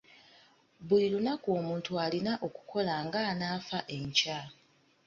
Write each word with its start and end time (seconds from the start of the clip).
Buli 0.87 1.07
lunaku 1.13 1.47
omuntu 1.59 1.91
alina 2.05 2.33
okukola 2.47 2.93
ng'anaafa 3.05 3.79
enkya. 3.97 4.39